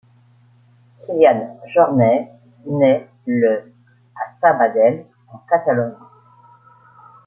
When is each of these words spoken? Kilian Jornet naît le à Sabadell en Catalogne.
Kilian 1.05 1.59
Jornet 1.71 2.31
naît 2.65 3.07
le 3.27 3.71
à 4.15 4.31
Sabadell 4.31 5.05
en 5.31 5.37
Catalogne. 5.47 5.93